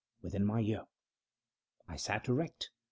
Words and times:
within 0.23 0.43
my 0.43 0.61
ear. 0.61 0.81
I 1.87 1.95
sat 1.95 2.27
erect. 2.27 2.71